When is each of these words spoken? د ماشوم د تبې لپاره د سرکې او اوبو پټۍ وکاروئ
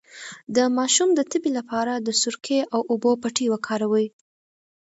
د 0.55 0.57
ماشوم 0.77 1.09
د 1.15 1.19
تبې 1.31 1.49
لپاره 1.57 1.93
د 1.97 2.09
سرکې 2.21 2.59
او 2.73 2.81
اوبو 2.91 3.11
پټۍ 3.21 3.47
وکاروئ 3.51 4.07